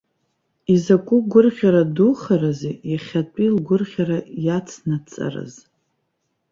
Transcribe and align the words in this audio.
Изакә 0.73 1.13
гәырӷьара 1.31 1.83
духарызи 1.95 2.73
иахьатәи 2.91 3.49
лгәырӷьара 3.55 4.19
иацнаҵарыз. 4.45 5.53